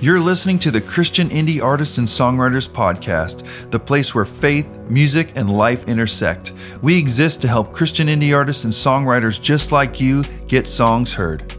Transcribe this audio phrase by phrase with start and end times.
[0.00, 5.32] You're listening to the Christian Indie Artists and Songwriters Podcast, the place where faith, music,
[5.34, 6.52] and life intersect.
[6.82, 11.57] We exist to help Christian indie artists and songwriters just like you get songs heard.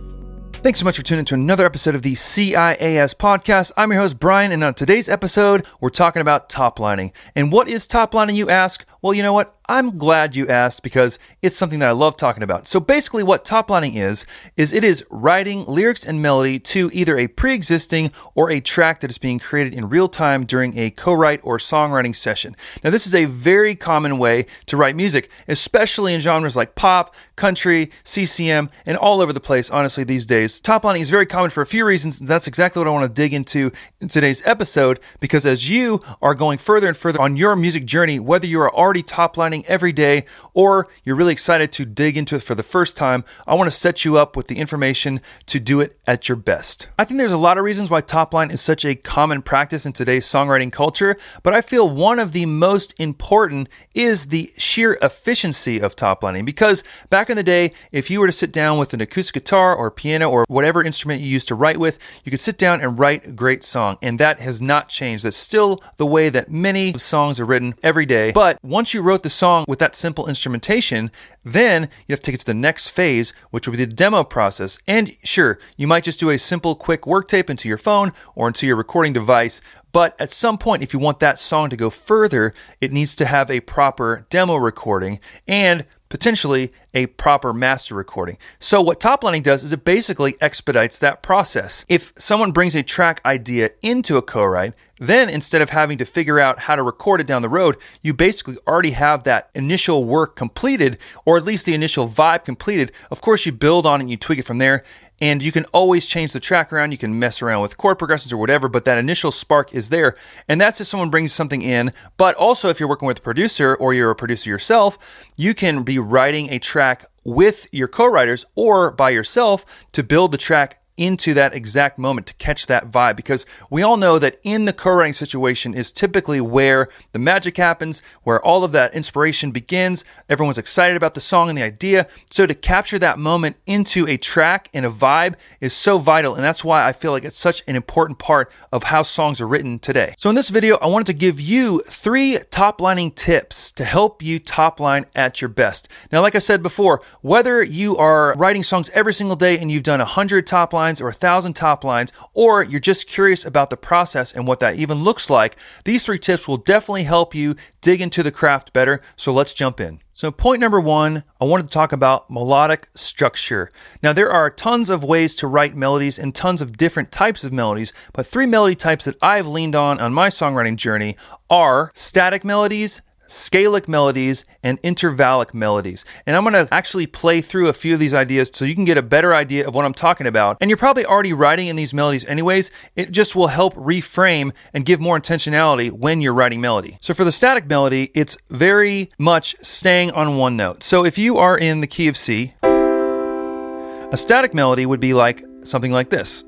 [0.61, 3.71] Thanks so much for tuning in to another episode of the CIAS podcast.
[3.77, 7.13] I'm your host, Bryan, and on today's episode, we're talking about top lining.
[7.33, 8.85] And what is top lining, you ask?
[9.01, 9.55] Well, you know what?
[9.69, 12.67] I'm glad you asked because it's something that I love talking about.
[12.67, 14.25] So basically what top lining is
[14.57, 19.11] is it is writing lyrics and melody to either a pre-existing or a track that
[19.11, 22.55] is being created in real time during a co-write or songwriting session.
[22.83, 27.15] Now this is a very common way to write music, especially in genres like pop,
[27.35, 30.48] country, CCM, and all over the place honestly these days.
[30.57, 32.21] Top lining is very common for a few reasons.
[32.21, 35.99] And that's exactly what I want to dig into in today's episode because as you
[36.21, 39.65] are going further and further on your music journey, whether you are already top lining
[39.67, 40.23] every day,
[40.53, 43.75] or you're really excited to dig into it for the first time, I want to
[43.75, 46.89] set you up with the information to do it at your best.
[46.97, 49.85] I think there's a lot of reasons why top line is such a common practice
[49.85, 54.97] in today's songwriting culture, but I feel one of the most important is the sheer
[55.01, 56.45] efficiency of top lining.
[56.45, 59.75] Because back in the day, if you were to sit down with an acoustic guitar
[59.75, 62.99] or piano or whatever instrument you used to write with, you could sit down and
[62.99, 63.97] write a great song.
[64.01, 65.25] And that has not changed.
[65.25, 68.31] That's still the way that many songs are written every day.
[68.31, 71.11] But once you wrote the song, with that simple instrumentation,
[71.43, 74.23] then you have to take it to the next phase, which will be the demo
[74.23, 74.79] process.
[74.87, 78.47] And sure, you might just do a simple, quick work tape into your phone or
[78.47, 79.61] into your recording device.
[79.91, 83.25] But at some point, if you want that song to go further, it needs to
[83.25, 88.37] have a proper demo recording and potentially a proper master recording.
[88.57, 91.85] So, what toplining does is it basically expedites that process.
[91.87, 96.05] If someone brings a track idea into a co write, then instead of having to
[96.05, 100.03] figure out how to record it down the road, you basically already have that initial
[100.03, 102.91] work completed, or at least the initial vibe completed.
[103.09, 104.83] Of course, you build on it and you tweak it from there.
[105.21, 106.91] And you can always change the track around.
[106.91, 110.15] You can mess around with chord progressions or whatever, but that initial spark is there.
[110.47, 111.91] And that's if someone brings something in.
[112.17, 115.83] But also, if you're working with a producer or you're a producer yourself, you can
[115.83, 120.81] be writing a track with your co writers or by yourself to build the track
[120.99, 124.73] into that exact moment to catch that vibe because we all know that in the
[124.73, 130.03] co-writing situation is typically where the magic happens, where all of that inspiration begins.
[130.27, 132.05] Everyone's excited about the song and the idea.
[132.29, 136.35] So to capture that moment into a track and a vibe is so vital.
[136.35, 139.47] And that's why I feel like it's such an important part of how songs are
[139.47, 140.15] written today.
[140.17, 144.21] So in this video, I wanted to give you three top lining tips to help
[144.21, 145.87] you top line at your best.
[146.11, 149.83] Now, like I said before, whether you are writing songs every single day and you've
[149.83, 153.45] done a hundred top lines lines or a thousand top lines, or you're just curious
[153.45, 157.35] about the process and what that even looks like, these three tips will definitely help
[157.35, 158.99] you dig into the craft better.
[159.15, 159.99] So let's jump in.
[160.13, 163.71] So, point number one, I wanted to talk about melodic structure.
[164.03, 167.53] Now, there are tons of ways to write melodies and tons of different types of
[167.53, 171.15] melodies, but three melody types that I've leaned on on my songwriting journey
[171.49, 176.03] are static melodies, scalic melodies, and intervallic melodies.
[176.25, 178.85] And I'm going to actually play through a few of these ideas so you can
[178.85, 180.57] get a better idea of what I'm talking about.
[180.59, 182.71] And you're probably already writing in these melodies anyways.
[182.95, 186.97] It just will help reframe and give more intentionality when you're writing melody.
[187.01, 190.83] So for the static melody, it's very much staying on one note.
[190.83, 195.43] So if you are in the key of C, a static melody would be like
[195.61, 196.43] something like this.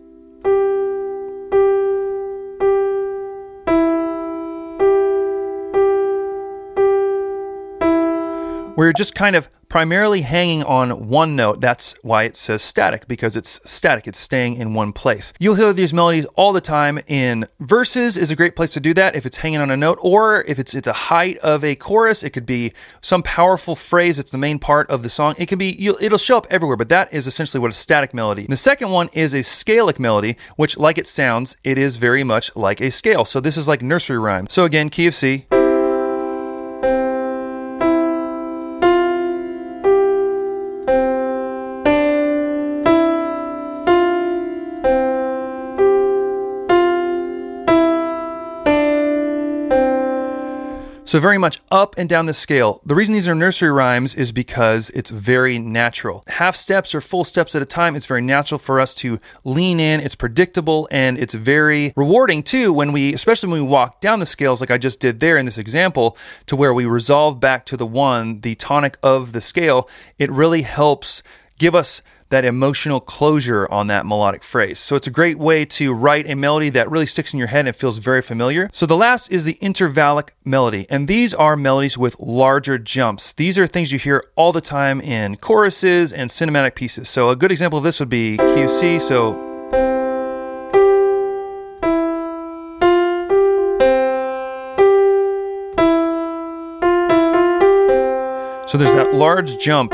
[8.75, 11.61] Where you're just kind of primarily hanging on one note.
[11.61, 15.31] That's why it says static, because it's static, it's staying in one place.
[15.39, 18.93] You'll hear these melodies all the time in verses is a great place to do
[18.95, 21.75] that if it's hanging on a note, or if it's at the height of a
[21.75, 25.35] chorus, it could be some powerful phrase that's the main part of the song.
[25.37, 28.47] It can be, it'll show up everywhere, but that is essentially what a static melody.
[28.47, 32.53] The second one is a scalic melody, which like it sounds, it is very much
[32.57, 33.23] like a scale.
[33.23, 34.47] So this is like nursery rhyme.
[34.49, 35.45] So again, key of C.
[51.11, 52.79] So, very much up and down the scale.
[52.85, 56.23] The reason these are nursery rhymes is because it's very natural.
[56.29, 59.81] Half steps or full steps at a time, it's very natural for us to lean
[59.81, 59.99] in.
[59.99, 64.25] It's predictable and it's very rewarding too when we, especially when we walk down the
[64.25, 66.15] scales, like I just did there in this example,
[66.45, 69.89] to where we resolve back to the one, the tonic of the scale.
[70.17, 71.23] It really helps
[71.61, 74.79] give us that emotional closure on that melodic phrase.
[74.79, 77.67] So it's a great way to write a melody that really sticks in your head
[77.67, 78.67] and feels very familiar.
[78.73, 83.31] So the last is the intervallic melody, and these are melodies with larger jumps.
[83.33, 87.07] These are things you hear all the time in choruses and cinematic pieces.
[87.07, 89.47] So a good example of this would be QC, so
[98.71, 99.91] So there's that large jump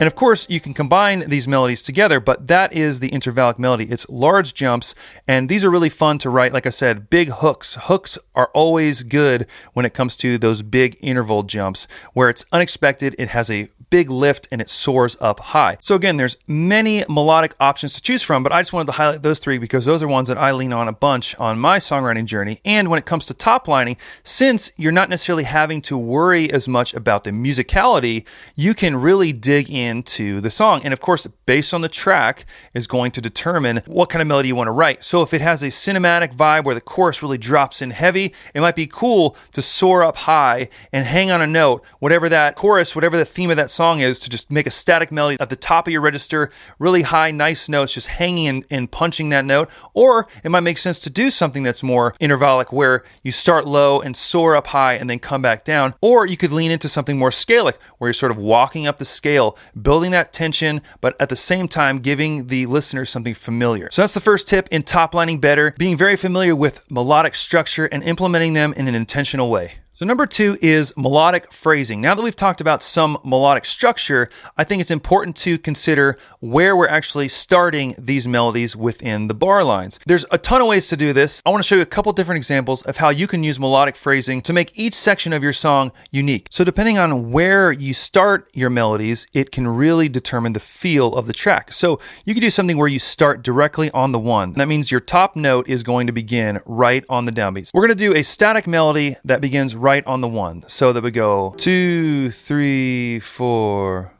[0.00, 3.84] and of course, you can combine these melodies together, but that is the intervallic melody.
[3.84, 4.94] It's large jumps,
[5.26, 6.52] and these are really fun to write.
[6.52, 7.76] Like I said, big hooks.
[7.82, 13.16] Hooks are always good when it comes to those big interval jumps where it's unexpected,
[13.18, 15.76] it has a big lift and it soars up high.
[15.80, 19.22] So again, there's many melodic options to choose from, but I just wanted to highlight
[19.22, 22.26] those three because those are ones that I lean on a bunch on my songwriting
[22.26, 22.60] journey.
[22.64, 26.68] And when it comes to top lining, since you're not necessarily having to worry as
[26.68, 28.26] much about the musicality,
[28.56, 30.82] you can really dig into the song.
[30.84, 32.44] And of course, based on the track
[32.74, 35.04] is going to determine what kind of melody you want to write.
[35.04, 38.60] So if it has a cinematic vibe where the chorus really drops in heavy, it
[38.60, 42.94] might be cool to soar up high and hang on a note, whatever that chorus,
[42.94, 45.56] whatever the theme of that song is to just make a static melody at the
[45.70, 49.70] top of your register, really high, nice notes, just hanging and, and punching that note.
[49.94, 54.00] Or it might make sense to do something that's more intervallic where you start low
[54.00, 55.94] and soar up high and then come back down.
[56.00, 59.04] Or you could lean into something more scalic where you're sort of walking up the
[59.04, 63.88] scale, building that tension, but at the same time giving the listener something familiar.
[63.92, 67.86] So that's the first tip in top lining better, being very familiar with melodic structure
[67.86, 69.74] and implementing them in an intentional way.
[69.98, 72.00] So, number two is melodic phrasing.
[72.00, 76.76] Now that we've talked about some melodic structure, I think it's important to consider where
[76.76, 79.98] we're actually starting these melodies within the bar lines.
[80.06, 81.42] There's a ton of ways to do this.
[81.44, 83.96] I want to show you a couple different examples of how you can use melodic
[83.96, 86.46] phrasing to make each section of your song unique.
[86.52, 91.26] So, depending on where you start your melodies, it can really determine the feel of
[91.26, 91.72] the track.
[91.72, 94.52] So, you can do something where you start directly on the one.
[94.52, 97.70] That means your top note is going to begin right on the downbeats.
[97.74, 100.62] We're going to do a static melody that begins right right on the one.
[100.68, 104.12] So that we go two, three, four.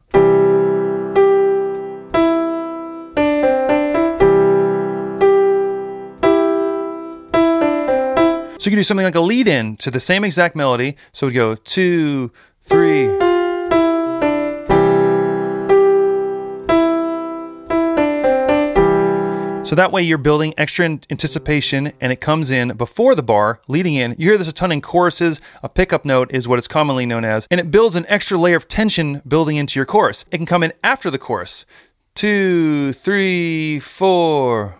[8.61, 10.97] So you can do something like a lead in to the same exact melody.
[11.13, 12.33] So we go two,
[12.63, 13.28] three.
[19.69, 23.97] So that way you're building extra anticipation and it comes in before the bar, leading
[23.97, 24.13] in.
[24.13, 25.43] You hear this a ton in choruses.
[25.63, 28.57] A pickup note is what it's commonly known as, and it builds an extra layer
[28.57, 30.25] of tension building into your chorus.
[30.33, 31.67] It can come in after the chorus.
[32.15, 34.79] Two, three, four.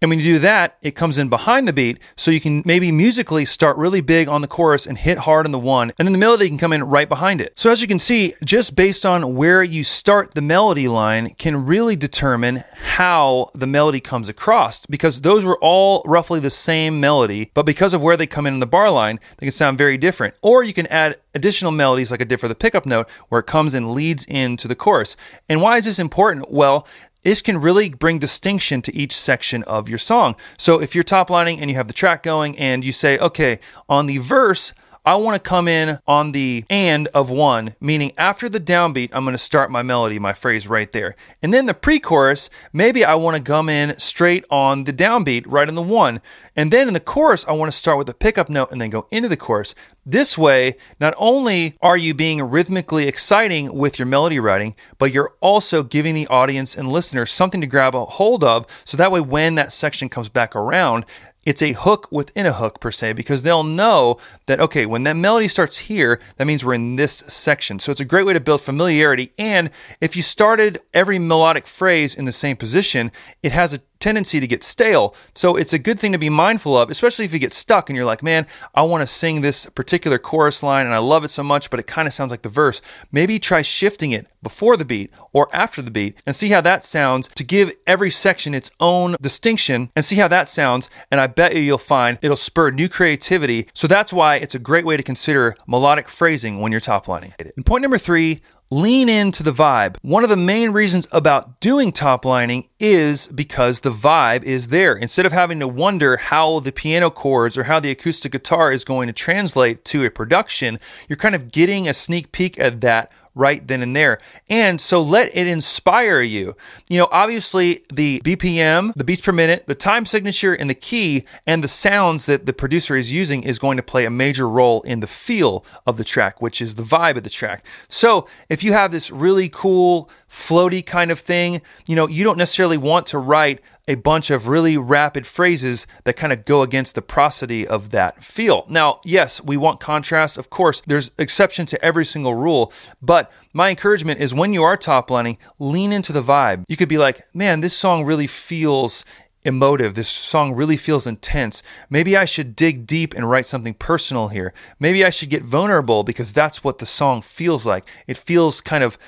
[0.00, 2.92] And when you do that, it comes in behind the beat, so you can maybe
[2.92, 6.12] musically start really big on the chorus and hit hard on the one, and then
[6.12, 7.58] the melody can come in right behind it.
[7.58, 11.66] So as you can see, just based on where you start the melody line can
[11.66, 17.50] really determine how the melody comes across, because those were all roughly the same melody,
[17.54, 19.98] but because of where they come in in the bar line, they can sound very
[19.98, 20.34] different.
[20.42, 23.46] Or you can add additional melodies like I did for the pickup note, where it
[23.46, 25.16] comes and leads into the chorus.
[25.48, 26.50] And why is this important?
[26.50, 26.86] Well,
[27.22, 30.36] this can really bring distinction to each section of your song.
[30.56, 33.58] So if you're top lining and you have the track going and you say, okay,
[33.88, 34.72] on the verse,
[35.08, 39.24] I want to come in on the and of one, meaning after the downbeat, I'm
[39.24, 41.16] going to start my melody, my phrase right there.
[41.42, 45.44] And then the pre chorus, maybe I want to come in straight on the downbeat,
[45.46, 46.20] right in the one.
[46.54, 48.90] And then in the chorus, I want to start with a pickup note and then
[48.90, 49.74] go into the chorus.
[50.04, 55.34] This way, not only are you being rhythmically exciting with your melody writing, but you're
[55.40, 58.66] also giving the audience and listeners something to grab a hold of.
[58.84, 61.06] So that way, when that section comes back around,
[61.48, 65.16] it's a hook within a hook per se because they'll know that okay when that
[65.16, 67.78] melody starts here that means we're in this section.
[67.78, 69.32] So it's a great way to build familiarity.
[69.38, 73.10] And if you started every melodic phrase in the same position
[73.42, 75.14] it has a tendency to get stale.
[75.34, 77.96] So it's a good thing to be mindful of, especially if you get stuck and
[77.96, 81.30] you're like, man, I want to sing this particular chorus line and I love it
[81.30, 82.80] so much, but it kind of sounds like the verse.
[83.12, 86.84] Maybe try shifting it before the beat or after the beat and see how that
[86.84, 90.90] sounds to give every section its own distinction and see how that sounds.
[91.10, 93.68] And I bet you you'll find it'll spur new creativity.
[93.74, 97.34] So that's why it's a great way to consider melodic phrasing when you're top lining.
[97.38, 99.96] And point number three, lean into the vibe.
[100.02, 104.94] One of the main reasons about doing top lining is because the vibe is there.
[104.94, 108.84] Instead of having to wonder how the piano chords or how the acoustic guitar is
[108.84, 113.10] going to translate to a production, you're kind of getting a sneak peek at that
[113.38, 114.18] right then and there.
[114.50, 116.56] And so let it inspire you.
[116.90, 121.24] You know, obviously the BPM, the beats per minute, the time signature, and the key
[121.46, 124.82] and the sounds that the producer is using is going to play a major role
[124.82, 127.64] in the feel of the track, which is the vibe of the track.
[127.88, 132.38] So if you have this really cool, floaty kind of thing, you know, you don't
[132.38, 136.94] necessarily want to write a bunch of really rapid phrases that kind of go against
[136.94, 138.66] the prosody of that feel.
[138.68, 140.36] Now, yes, we want contrast.
[140.36, 144.76] Of course, there's exception to every single rule, but My encouragement is when you are
[144.76, 146.64] top lining, lean into the vibe.
[146.68, 149.04] You could be like, man, this song really feels
[149.44, 149.94] emotive.
[149.94, 151.62] This song really feels intense.
[151.88, 154.52] Maybe I should dig deep and write something personal here.
[154.78, 157.88] Maybe I should get vulnerable because that's what the song feels like.
[158.06, 158.98] It feels kind of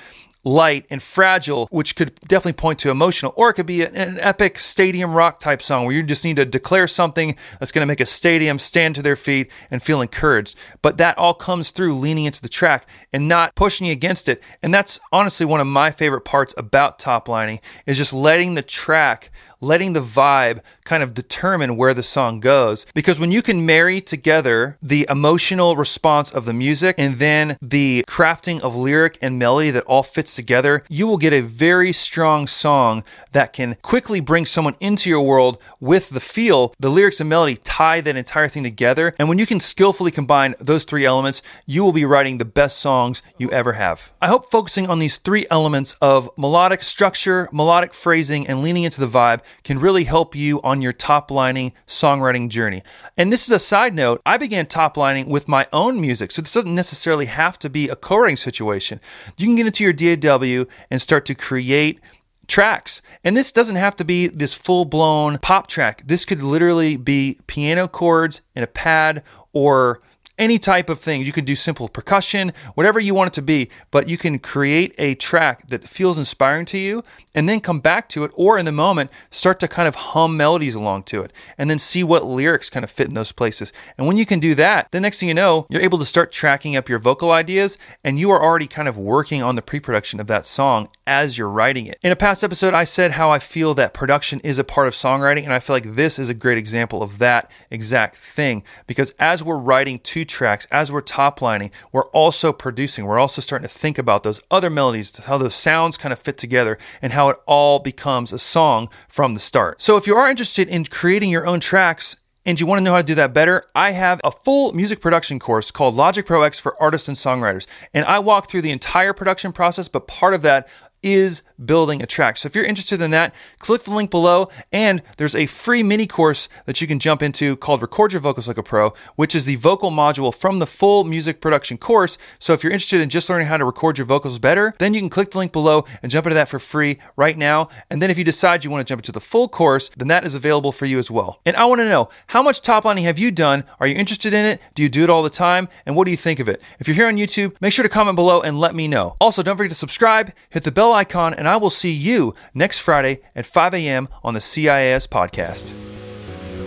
[0.43, 4.59] light and fragile, which could definitely point to emotional, or it could be an epic
[4.59, 7.99] stadium rock type song where you just need to declare something that's going to make
[7.99, 10.57] a stadium stand to their feet and feel encouraged.
[10.81, 14.41] But that all comes through leaning into the track and not pushing against it.
[14.63, 18.61] And that's honestly one of my favorite parts about top lining is just letting the
[18.61, 19.31] track
[19.61, 22.85] letting the vibe kind of determine where the song goes.
[22.93, 28.03] Because when you can marry together the emotional response of the music and then the
[28.07, 32.47] crafting of lyric and melody that all fits together, you will get a very strong
[32.47, 36.73] song that can quickly bring someone into your world with the feel.
[36.79, 39.13] The lyrics and melody tie that entire thing together.
[39.19, 42.77] And when you can skillfully combine those three elements, you will be writing the best
[42.77, 44.13] songs you ever have.
[44.21, 48.99] I hope focusing on these three elements of melodic structure, melodic phrasing, and leaning into
[48.99, 52.83] the vibe can really help you on your top lining songwriting journey.
[53.17, 56.41] And this is a side note, I began top lining with my own music, so
[56.41, 58.99] this doesn't necessarily have to be a co writing situation.
[59.37, 61.99] You can get into your DAW and start to create
[62.47, 63.01] tracks.
[63.23, 66.03] And this doesn't have to be this full blown pop track.
[66.05, 69.23] This could literally be piano chords and a pad
[69.53, 70.01] or
[70.41, 71.27] any type of things.
[71.27, 74.93] You can do simple percussion, whatever you want it to be, but you can create
[74.97, 77.03] a track that feels inspiring to you
[77.35, 80.35] and then come back to it or in the moment start to kind of hum
[80.35, 83.71] melodies along to it and then see what lyrics kind of fit in those places.
[83.99, 86.31] And when you can do that, the next thing you know, you're able to start
[86.31, 90.19] tracking up your vocal ideas and you are already kind of working on the pre-production
[90.19, 91.99] of that song as you're writing it.
[92.01, 94.95] In a past episode, I said how I feel that production is a part of
[94.95, 99.11] songwriting and I feel like this is a great example of that exact thing because
[99.19, 103.05] as we're writing two tracks, as we're top lining, we're also producing.
[103.05, 106.37] We're also starting to think about those other melodies, how those sounds kind of fit
[106.37, 109.81] together, and how it all becomes a song from the start.
[109.81, 112.93] So if you are interested in creating your own tracks, and you want to know
[112.93, 116.41] how to do that better, I have a full music production course called Logic Pro
[116.41, 117.67] X for artists and songwriters.
[117.93, 120.67] And I walk through the entire production process, but part of that
[121.03, 122.37] is building a track.
[122.37, 126.07] So if you're interested in that, click the link below and there's a free mini
[126.07, 129.45] course that you can jump into called Record Your Vocals Like a Pro, which is
[129.45, 132.17] the vocal module from the full music production course.
[132.39, 134.99] So if you're interested in just learning how to record your vocals better, then you
[134.99, 137.69] can click the link below and jump into that for free right now.
[137.89, 140.25] And then if you decide you want to jump into the full course, then that
[140.25, 141.39] is available for you as well.
[141.45, 143.63] And I want to know how much top lining have you done?
[143.79, 144.61] Are you interested in it?
[144.75, 145.67] Do you do it all the time?
[145.85, 146.61] And what do you think of it?
[146.79, 149.15] If you're here on YouTube, make sure to comment below and let me know.
[149.19, 152.33] Also, don't forget to subscribe, hit the bell bell icon, and I will see you
[152.53, 154.09] next Friday at 5 a.m.
[154.23, 155.73] on the CIAS podcast.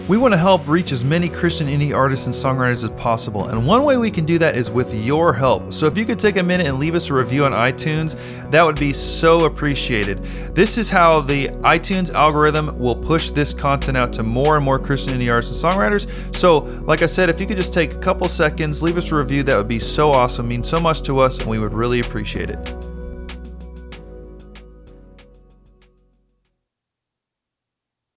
[0.08, 3.66] We want to help reach as many Christian indie artists and songwriters as possible, and
[3.66, 5.72] one way we can do that is with your help.
[5.72, 8.16] So if you could take a minute and leave us a review on iTunes,
[8.50, 10.22] that would be so appreciated.
[10.54, 14.78] This is how the iTunes algorithm will push this content out to more and more
[14.78, 16.34] Christian indie artists and songwriters.
[16.34, 19.16] So, like I said, if you could just take a couple seconds, leave us a
[19.16, 22.00] review, that would be so awesome, mean so much to us, and we would really
[22.00, 22.93] appreciate it.